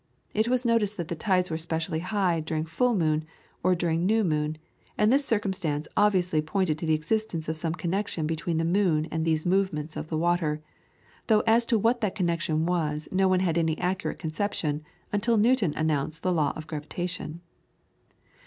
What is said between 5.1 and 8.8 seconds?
this circumstance obviously pointed to the existence of some connection between the